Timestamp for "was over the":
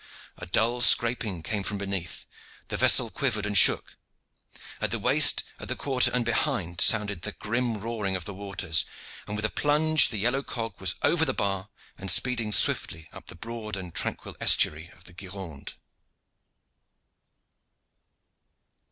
10.81-11.35